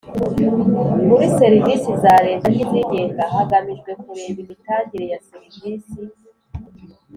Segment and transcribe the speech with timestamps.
[1.07, 6.01] muri Serivisi za Leta n Izigenga hagamijwe kureba imitangire ya serivisi